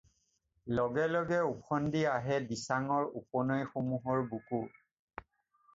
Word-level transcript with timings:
লগে 0.77 1.05
লগে 1.15 1.37
ওফন্দি 1.51 2.01
আহে 2.15 2.37
দিচাংৰ 2.49 3.07
উপনৈসমূহৰ 3.23 4.27
বুকু। 4.35 4.65